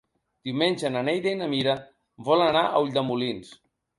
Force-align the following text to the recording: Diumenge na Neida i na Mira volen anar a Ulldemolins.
Diumenge 0.47 0.89
na 0.93 1.03
Neida 1.09 1.33
i 1.35 1.37
na 1.41 1.51
Mira 1.51 1.77
volen 2.29 2.49
anar 2.53 2.65
a 2.79 2.83
Ulldemolins. 2.87 3.53